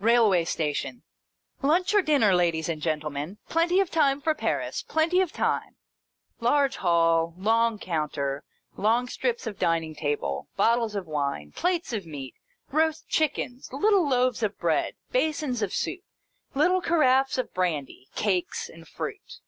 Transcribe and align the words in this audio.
Railway 0.00 0.44
station." 0.44 1.04
Lunch 1.62 1.94
or 1.94 2.02
dinner, 2.02 2.34
ladies 2.34 2.68
and 2.68 2.82
gentlemen. 2.82 3.38
Plenty 3.48 3.80
of 3.80 3.88
time 3.90 4.20
for 4.20 4.34
Paris. 4.34 4.82
Plenty 4.82 5.22
of 5.22 5.32
time!" 5.32 5.76
Large 6.38 6.76
hall, 6.76 7.32
long 7.38 7.78
counter, 7.78 8.44
long 8.76 9.08
strips 9.08 9.46
of 9.46 9.58
dining 9.58 9.94
table, 9.94 10.48
bottles 10.54 10.94
of 10.94 11.06
wine, 11.06 11.52
plates 11.52 11.94
of 11.94 12.04
meat, 12.04 12.34
roast 12.70 13.08
chickens, 13.08 13.72
little 13.72 14.06
loaves 14.06 14.42
of 14.42 14.58
bread, 14.58 14.96
basins 15.12 15.62
of 15.62 15.72
soup, 15.72 16.02
little 16.54 16.82
caraffes 16.82 17.38
of 17.38 17.54
brandy, 17.54 18.06
cakes, 18.14 18.68
and 18.68 18.86
fruit. 18.86 19.40